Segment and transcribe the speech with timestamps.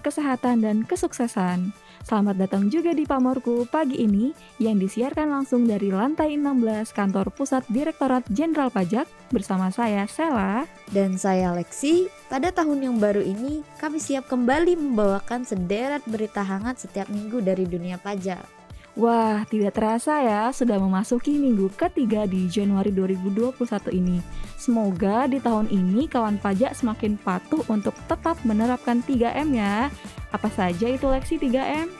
[0.00, 1.74] kesehatan, dan kesuksesan.
[2.06, 4.30] Selamat datang juga di Pamorku pagi ini
[4.62, 11.18] yang disiarkan langsung dari lantai 16 kantor pusat Direktorat Jenderal Pajak bersama saya Sela dan
[11.18, 12.06] saya Lexi.
[12.30, 17.66] Pada tahun yang baru ini kami siap kembali membawakan sederet berita hangat setiap minggu dari
[17.66, 18.55] dunia pajak.
[18.96, 24.24] Wah, tidak terasa ya, sudah memasuki minggu ketiga di Januari 2021 ini.
[24.56, 29.92] Semoga di tahun ini kawan pajak semakin patuh untuk tetap menerapkan 3M ya.
[30.32, 31.92] Apa saja itu leksi 3M?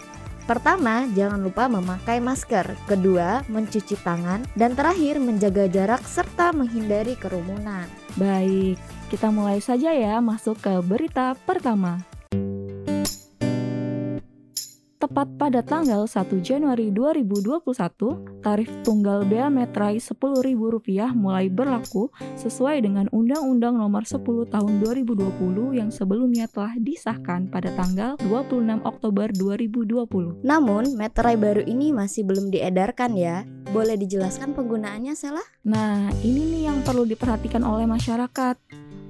[0.48, 2.64] Pertama, jangan lupa memakai masker.
[2.88, 4.40] Kedua, mencuci tangan.
[4.56, 7.84] Dan terakhir, menjaga jarak serta menghindari kerumunan.
[8.16, 8.80] Baik,
[9.12, 12.15] kita mulai saja ya masuk ke berita pertama.
[15.16, 23.08] Tepat pada tanggal 1 Januari 2021, tarif tunggal bea metrai Rp10.000 mulai berlaku sesuai dengan
[23.08, 24.20] Undang-Undang Nomor 10
[24.52, 30.44] Tahun 2020 yang sebelumnya telah disahkan pada tanggal 26 Oktober 2020.
[30.44, 33.48] Namun, metrai baru ini masih belum diedarkan ya.
[33.72, 35.40] Boleh dijelaskan penggunaannya, Sela?
[35.64, 38.60] Nah, ini nih yang perlu diperhatikan oleh masyarakat.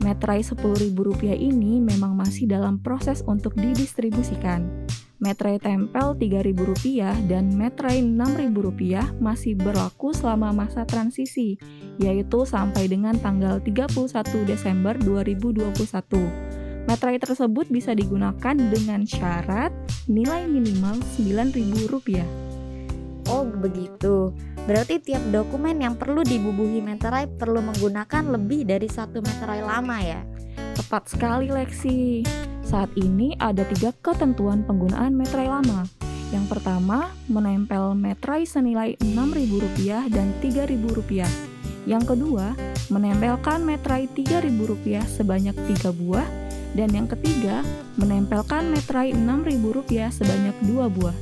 [0.07, 4.87] Metrai Rp10.000 ini memang masih dalam proses untuk didistribusikan.
[5.17, 11.57] Metrai tempel Rp3.000 dan metrai Rp6.000 masih berlaku selama masa transisi,
[11.97, 14.13] yaitu sampai dengan tanggal 31
[14.45, 15.73] Desember 2021.
[16.85, 19.73] Metrai tersebut bisa digunakan dengan syarat
[20.05, 22.21] nilai minimal Rp9.000.
[23.33, 24.37] Oh, begitu.
[24.69, 30.21] Berarti tiap dokumen yang perlu dibubuhi meterai perlu menggunakan lebih dari satu meterai lama ya?
[30.77, 32.23] Tepat sekali, Leksi.
[32.67, 35.87] Saat ini ada tiga ketentuan penggunaan metrai lama.
[36.35, 41.31] Yang pertama, menempel metrai senilai Rp6.000 dan Rp3.000.
[41.87, 42.59] Yang kedua,
[42.91, 46.27] menempelkan metrai Rp3.000 sebanyak 3 buah.
[46.75, 47.63] Dan yang ketiga,
[47.95, 51.17] menempelkan metrai Rp6.000 sebanyak 2 buah.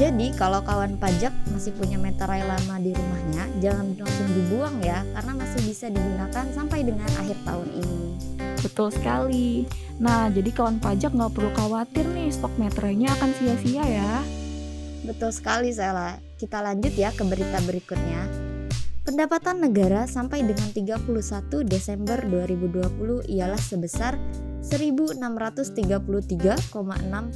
[0.00, 5.44] Jadi kalau kawan pajak masih punya meterai lama di rumahnya, jangan langsung dibuang ya, karena
[5.44, 8.37] masih bisa digunakan sampai dengan akhir tahun ini.
[8.58, 9.66] Betul sekali.
[10.02, 14.12] Nah, jadi kawan pajak nggak perlu khawatir nih stok metrenya akan sia-sia ya.
[15.06, 16.18] Betul sekali, Sela.
[16.38, 18.26] Kita lanjut ya ke berita berikutnya.
[19.08, 21.08] Pendapatan negara sampai dengan 31
[21.64, 24.20] Desember 2020 ialah sebesar
[24.60, 26.60] 1.633,6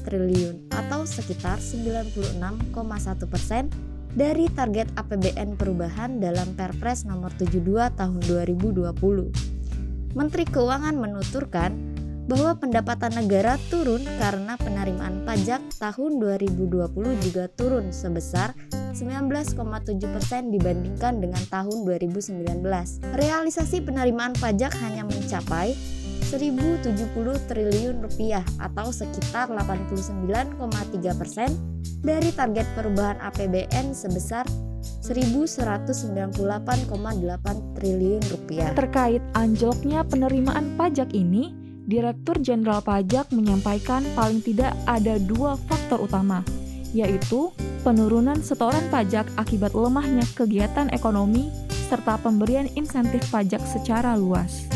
[0.05, 2.77] triliun atau sekitar 96,1
[3.25, 3.73] persen
[4.13, 9.52] dari target APBN perubahan dalam Perpres nomor 72 tahun 2020.
[10.13, 11.73] Menteri Keuangan menuturkan
[12.29, 18.53] bahwa pendapatan negara turun karena penerimaan pajak tahun 2020 juga turun sebesar
[18.93, 19.97] 19,7%
[20.53, 22.61] dibandingkan dengan tahun 2019.
[23.17, 25.73] Realisasi penerimaan pajak hanya mencapai
[26.29, 30.61] 1070 triliun rupiah atau sekitar 89,3%
[32.05, 34.45] dari target perubahan APBN sebesar
[35.03, 36.39] 1.198,8
[37.75, 38.71] triliun rupiah.
[38.79, 41.51] Terkait anjloknya penerimaan pajak ini,
[41.83, 46.47] Direktur Jenderal Pajak menyampaikan paling tidak ada dua faktor utama,
[46.95, 47.51] yaitu
[47.83, 51.51] penurunan setoran pajak akibat lemahnya kegiatan ekonomi
[51.91, 54.71] serta pemberian insentif pajak secara luas.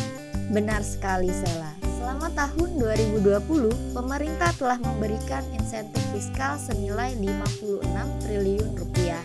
[0.51, 1.71] Benar sekali, Sela.
[2.03, 7.87] Selama tahun 2020, pemerintah telah memberikan insentif fiskal senilai 56
[8.27, 9.23] triliun rupiah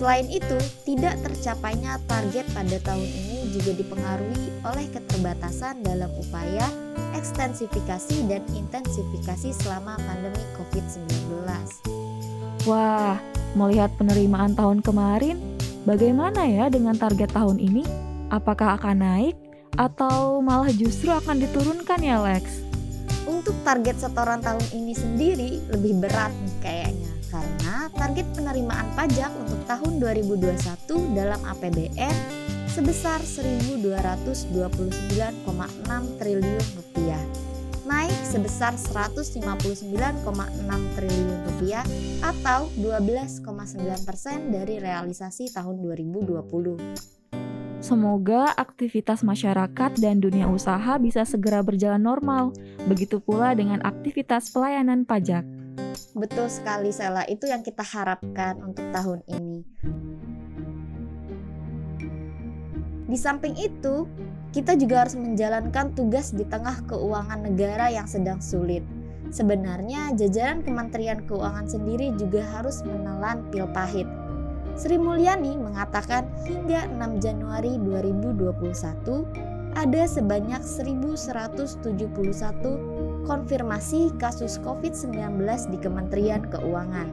[0.00, 0.56] Selain itu,
[0.88, 6.64] tidak tercapainya target pada tahun ini juga dipengaruhi oleh keterbatasan dalam upaya
[7.12, 11.44] ekstensifikasi dan intensifikasi selama pandemi COVID-19.
[12.64, 13.20] Wah,
[13.52, 15.36] melihat penerimaan tahun kemarin,
[15.84, 17.84] bagaimana ya dengan target tahun ini?
[18.32, 19.36] Apakah akan naik
[19.76, 22.64] atau malah justru akan diturunkan ya Lex?
[23.28, 29.62] Untuk target setoran tahun ini sendiri lebih berat nih kayaknya karena target penerimaan pajak untuk
[29.70, 32.16] tahun 2021 dalam APBN
[32.70, 37.22] sebesar 1.229,6 triliun rupiah
[37.90, 40.22] naik sebesar 159,6
[40.94, 41.82] triliun rupiah
[42.22, 46.38] atau 12,9 persen dari realisasi tahun 2020.
[47.80, 52.54] Semoga aktivitas masyarakat dan dunia usaha bisa segera berjalan normal.
[52.86, 55.42] Begitu pula dengan aktivitas pelayanan pajak.
[56.14, 59.62] Betul sekali Sela, itu yang kita harapkan untuk tahun ini.
[63.10, 64.06] Di samping itu,
[64.50, 68.82] kita juga harus menjalankan tugas di tengah keuangan negara yang sedang sulit.
[69.30, 74.10] Sebenarnya jajaran Kementerian Keuangan sendiri juga harus menelan pil pahit.
[74.74, 81.94] Sri Mulyani mengatakan hingga 6 Januari 2021 ada sebanyak 1171
[83.24, 85.40] konfirmasi kasus COVID-19
[85.72, 87.08] di Kementerian Keuangan.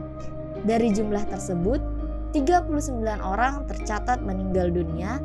[0.64, 1.80] Dari jumlah tersebut,
[2.36, 2.68] 39
[3.24, 5.16] orang tercatat meninggal dunia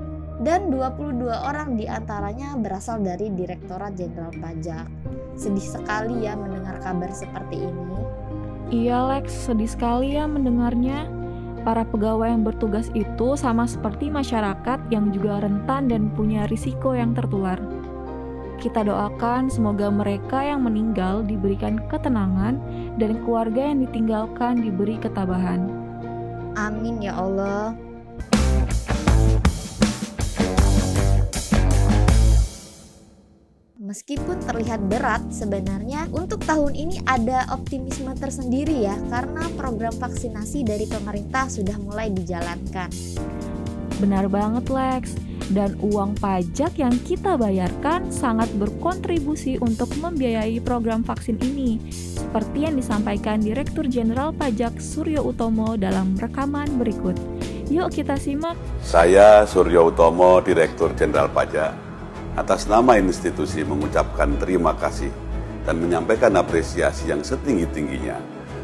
[0.41, 4.87] dan 22 orang di antaranya berasal dari Direktorat Jenderal Pajak.
[5.35, 7.97] Sedih sekali ya mendengar kabar seperti ini.
[8.73, 11.05] Iya Lex, sedih sekali ya mendengarnya.
[11.63, 17.15] Para pegawai yang bertugas itu sama seperti masyarakat yang juga rentan dan punya risiko yang
[17.15, 17.55] tertular.
[18.63, 22.63] Kita doakan semoga mereka yang meninggal diberikan ketenangan
[22.95, 25.67] dan keluarga yang ditinggalkan diberi ketabahan.
[26.55, 27.75] Amin ya Allah.
[33.83, 40.87] Meskipun terlihat berat, sebenarnya untuk tahun ini ada optimisme tersendiri ya, karena program vaksinasi dari
[40.87, 42.87] pemerintah sudah mulai dijalankan.
[44.01, 45.13] Benar banget Lex,
[45.51, 52.79] dan uang pajak yang kita bayarkan sangat berkontribusi untuk membiayai program vaksin ini, seperti yang
[52.79, 57.19] disampaikan Direktur Jenderal Pajak Suryo Utomo dalam rekaman berikut.
[57.67, 58.55] Yuk kita simak.
[58.81, 61.75] Saya Suryo Utomo, Direktur Jenderal Pajak
[62.33, 65.13] atas nama institusi mengucapkan terima kasih
[65.69, 68.17] dan menyampaikan apresiasi yang setinggi-tingginya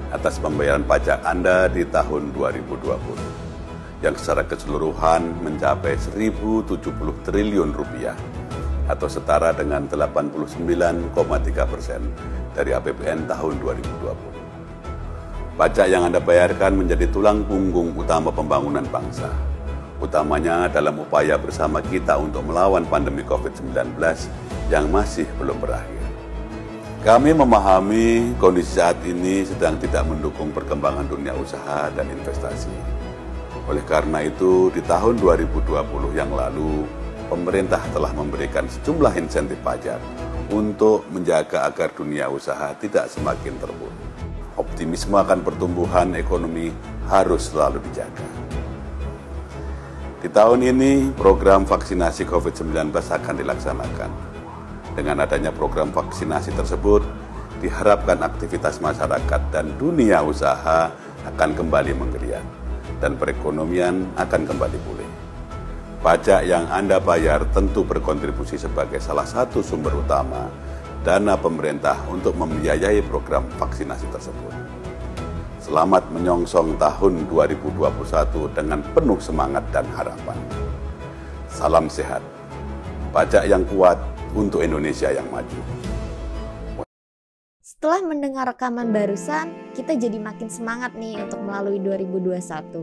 [0.10, 3.49] atas pembayaran pajak Anda di tahun 2020
[4.00, 6.80] yang secara keseluruhan mencapai 1070
[7.28, 8.16] triliun rupiah
[8.88, 12.02] atau setara dengan 89,3 persen
[12.56, 15.58] dari APBN tahun 2020.
[15.60, 19.28] Pajak yang Anda bayarkan menjadi tulang punggung utama pembangunan bangsa
[20.00, 24.00] utamanya dalam upaya bersama kita untuk melawan pandemi COVID-19
[24.72, 26.00] yang masih belum berakhir.
[27.00, 32.99] Kami memahami kondisi saat ini sedang tidak mendukung perkembangan dunia usaha dan investasi.
[33.70, 36.90] Oleh karena itu, di tahun 2020 yang lalu,
[37.30, 40.02] pemerintah telah memberikan sejumlah insentif pajak
[40.50, 43.94] untuk menjaga agar dunia usaha tidak semakin terpuruk.
[44.58, 46.74] Optimisme akan pertumbuhan ekonomi
[47.06, 48.26] harus selalu dijaga.
[50.18, 54.12] Di tahun ini, program vaksinasi COVID-19 akan dilaksanakan.
[54.98, 57.06] Dengan adanya program vaksinasi tersebut,
[57.62, 60.90] diharapkan aktivitas masyarakat dan dunia usaha
[61.30, 62.59] akan kembali menggeliat
[63.00, 65.10] dan perekonomian akan kembali pulih.
[66.00, 70.48] Pajak yang Anda bayar tentu berkontribusi sebagai salah satu sumber utama
[71.04, 74.52] dana pemerintah untuk membiayai program vaksinasi tersebut.
[75.60, 80.40] Selamat menyongsong tahun 2021 dengan penuh semangat dan harapan.
[81.52, 82.24] Salam sehat.
[83.12, 84.00] Pajak yang kuat
[84.32, 85.89] untuk Indonesia yang maju.
[87.80, 92.76] Setelah mendengar rekaman barusan, kita jadi makin semangat nih untuk melalui 2021.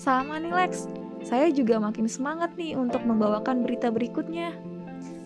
[0.00, 0.88] Sama nih Lex,
[1.20, 4.56] saya juga makin semangat nih untuk membawakan berita berikutnya.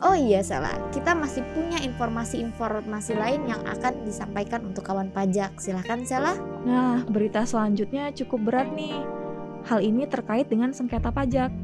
[0.03, 5.55] Oh iya salah, kita masih punya informasi-informasi lain yang akan disampaikan untuk kawan pajak.
[5.63, 6.35] Silahkan Sela.
[6.67, 8.99] Nah, berita selanjutnya cukup berat nih.
[9.63, 11.55] Hal ini terkait dengan sengketa pajak.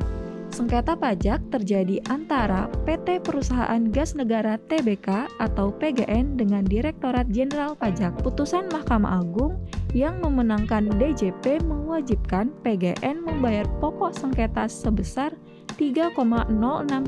[0.48, 8.18] Sengketa pajak terjadi antara PT Perusahaan Gas Negara TBK atau PGN dengan Direktorat Jenderal Pajak.
[8.24, 9.60] Putusan Mahkamah Agung
[9.92, 15.36] yang memenangkan DJP mewajibkan PGN membayar pokok sengketa sebesar
[15.78, 16.50] 3,06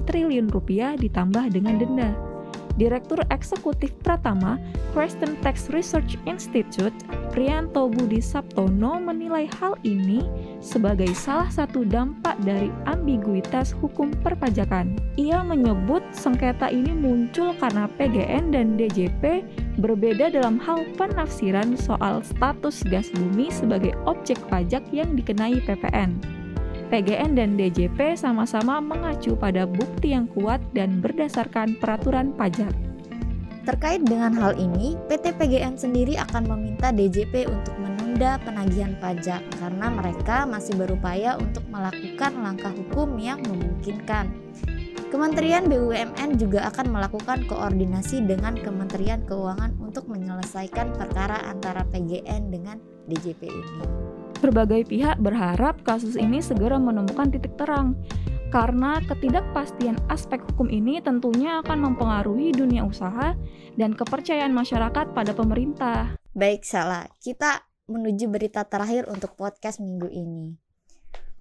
[0.07, 2.30] triliun rupiah ditambah dengan denda.
[2.79, 4.61] Direktur Eksekutif Pratama,
[4.95, 6.95] Kristen Tax Research Institute,
[7.31, 10.27] Prianto Budi Saptono menilai hal ini
[10.59, 14.99] sebagai salah satu dampak dari ambiguitas hukum perpajakan.
[15.19, 19.47] Ia menyebut sengketa ini muncul karena PGN dan DJP
[19.79, 26.40] berbeda dalam hal penafsiran soal status gas bumi sebagai objek pajak yang dikenai PPN.
[26.91, 32.75] PGN dan DJP sama-sama mengacu pada bukti yang kuat dan berdasarkan peraturan pajak.
[33.63, 39.87] Terkait dengan hal ini, PT PGN sendiri akan meminta DJP untuk menunda penagihan pajak karena
[39.87, 44.27] mereka masih berupaya untuk melakukan langkah hukum yang memungkinkan.
[45.15, 52.79] Kementerian BUMN juga akan melakukan koordinasi dengan Kementerian Keuangan untuk menyelesaikan perkara antara PGN dengan
[53.11, 54.10] DJP ini.
[54.41, 57.93] Berbagai pihak berharap kasus ini segera menemukan titik terang,
[58.49, 63.37] karena ketidakpastian aspek hukum ini tentunya akan mempengaruhi dunia usaha
[63.77, 66.17] dan kepercayaan masyarakat pada pemerintah.
[66.33, 67.05] Baik, salah.
[67.21, 70.57] Kita menuju berita terakhir untuk podcast minggu ini.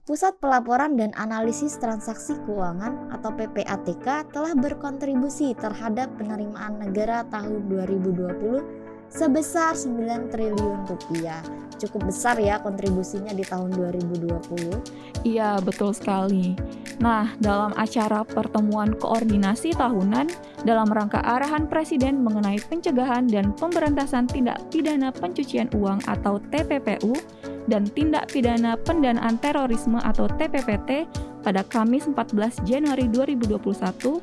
[0.10, 8.79] Pusat Pelaporan dan Analisis Transaksi Keuangan atau PPATK telah berkontribusi terhadap penerimaan negara tahun 2020
[9.10, 11.42] sebesar 9 triliun rupiah.
[11.80, 15.26] Cukup besar ya kontribusinya di tahun 2020.
[15.26, 16.54] Iya, betul sekali.
[17.00, 20.28] Nah, dalam acara pertemuan koordinasi tahunan
[20.68, 27.16] dalam rangka arahan Presiden mengenai pencegahan dan pemberantasan tindak pidana pencucian uang atau TPPU
[27.72, 31.08] dan tindak pidana pendanaan terorisme atau TPPT
[31.40, 34.20] pada Kamis 14 Januari 2021,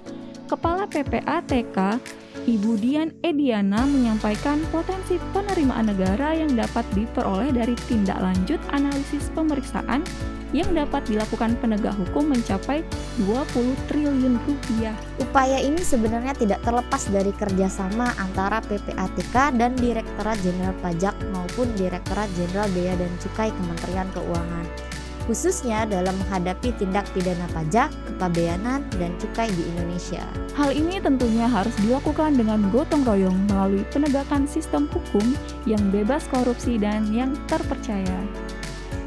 [0.46, 1.98] Kepala PPATK
[2.46, 10.06] Ibu Dian Ediana menyampaikan potensi penerimaan negara yang dapat diperoleh dari tindak lanjut analisis pemeriksaan
[10.54, 12.86] yang dapat dilakukan penegak hukum mencapai
[13.26, 14.94] 20 triliun rupiah.
[15.18, 22.30] Upaya ini sebenarnya tidak terlepas dari kerjasama antara PPATK dan Direktorat Jenderal Pajak maupun Direktorat
[22.38, 24.85] Jenderal Bea dan Cukai Kementerian Keuangan,
[25.26, 30.22] khususnya dalam menghadapi tindak pidana pajak, kepabeanan, dan cukai di Indonesia.
[30.54, 35.36] Hal ini tentunya harus dilakukan dengan gotong royong melalui penegakan sistem hukum
[35.68, 38.22] yang bebas korupsi dan yang terpercaya.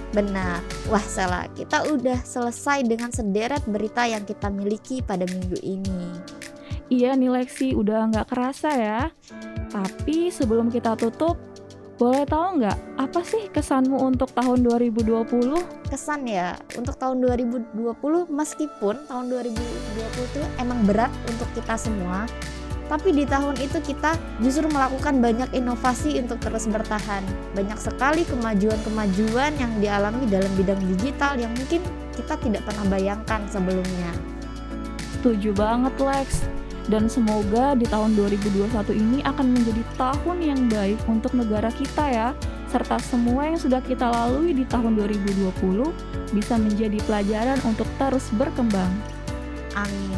[0.09, 1.45] Benar, wah salah.
[1.53, 6.17] Kita udah selesai dengan sederet berita yang kita miliki pada minggu ini.
[6.89, 9.01] Iya nih Lexi, udah nggak kerasa ya.
[9.69, 11.37] Tapi sebelum kita tutup,
[11.99, 15.27] boleh tahu nggak apa sih kesanmu untuk tahun 2020?
[15.91, 17.75] Kesan ya, untuk tahun 2020
[18.31, 22.23] meskipun tahun 2020 itu emang berat untuk kita semua,
[22.87, 27.19] tapi di tahun itu kita justru melakukan banyak inovasi untuk terus bertahan.
[27.51, 31.83] Banyak sekali kemajuan-kemajuan yang dialami dalam bidang digital yang mungkin
[32.15, 34.15] kita tidak pernah bayangkan sebelumnya.
[35.19, 36.47] Setuju banget Lex.
[36.89, 42.29] Dan semoga di tahun 2021 ini akan menjadi tahun yang baik untuk negara kita ya.
[42.69, 45.53] Serta semua yang sudah kita lalui di tahun 2020
[46.33, 48.89] bisa menjadi pelajaran untuk terus berkembang.
[49.77, 50.17] Amin.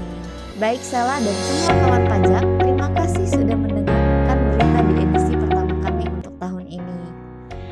[0.59, 6.05] Baik Sela dan semua kawan pajak, terima kasih sudah mendengarkan berita di edisi pertama kami
[6.07, 6.97] untuk tahun ini.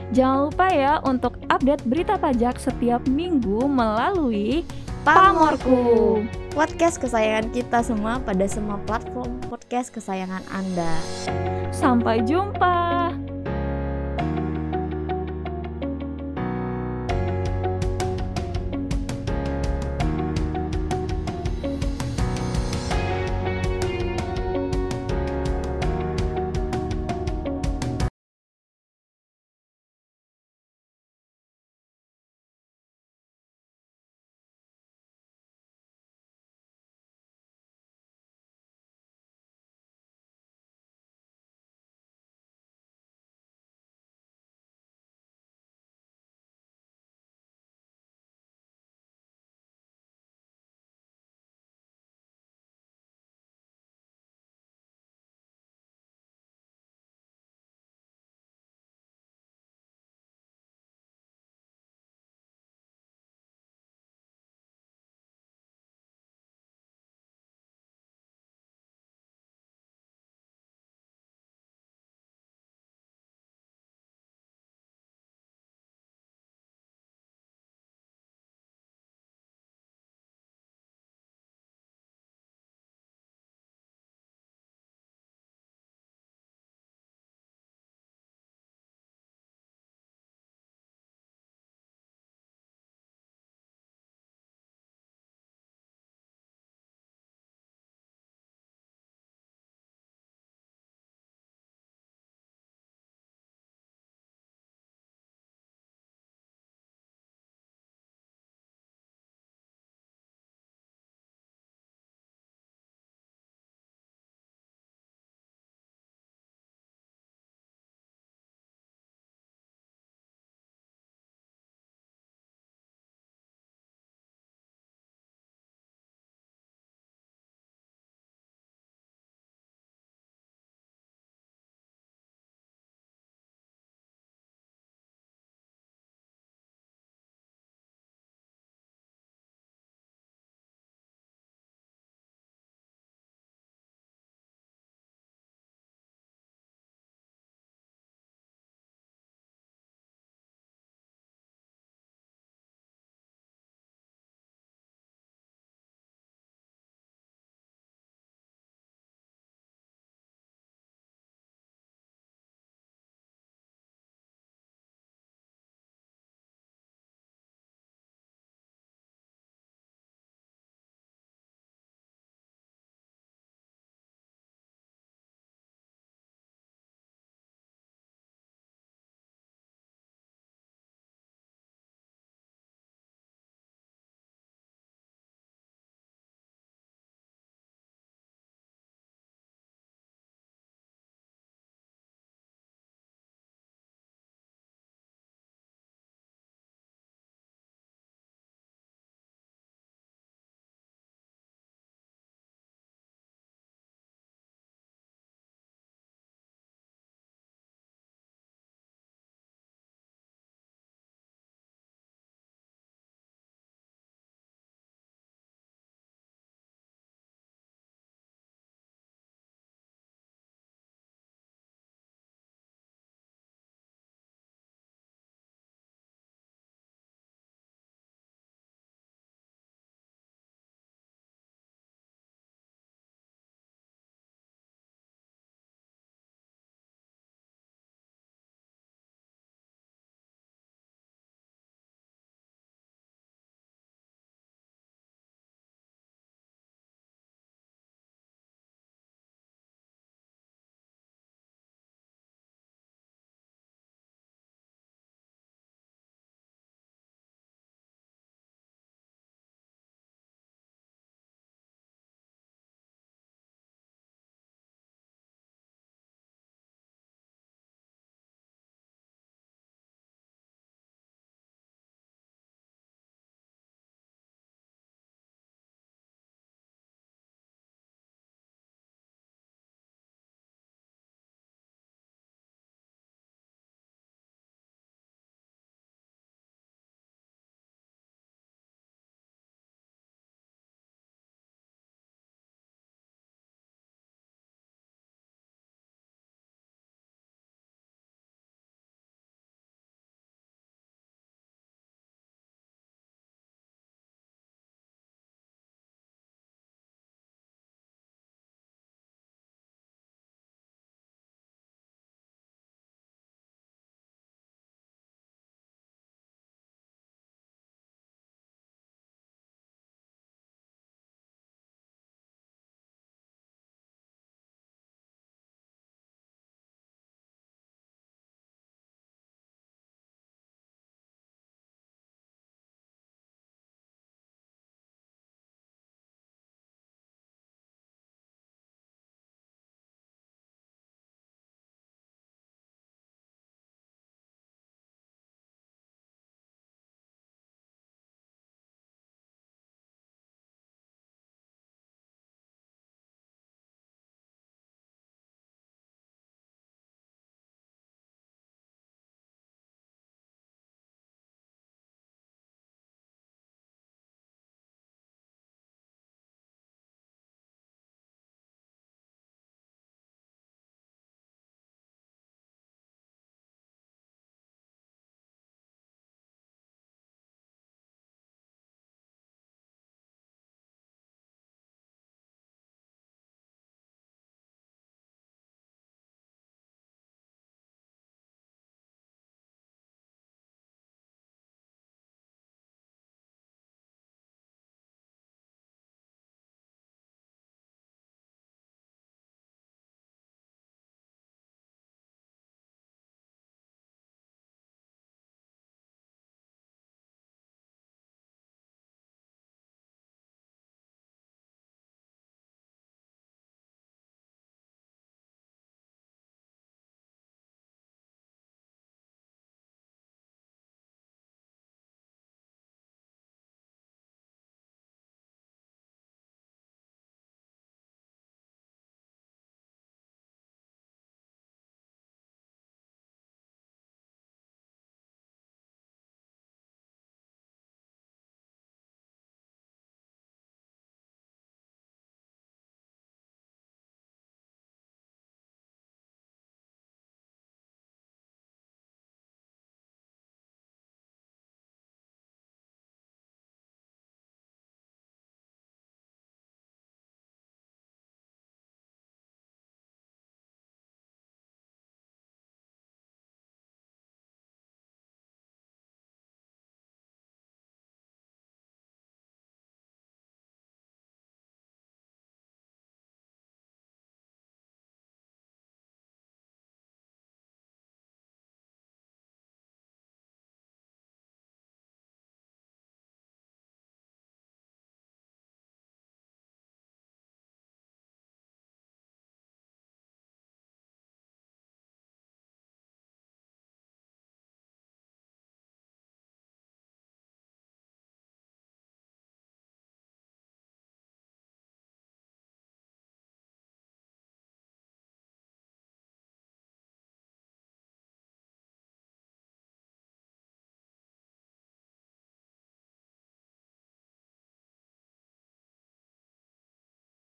[0.10, 4.66] Jangan lupa ya untuk update berita pajak setiap minggu melalui
[5.08, 6.20] Pamorku,
[6.52, 10.92] podcast kesayangan kita semua pada semua platform podcast kesayangan Anda.
[11.72, 13.16] Sampai jumpa.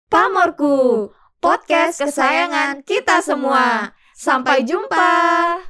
[0.10, 3.94] Pamorku, podcast kesayangan kita semua.
[4.18, 5.62] Sampai jumpa.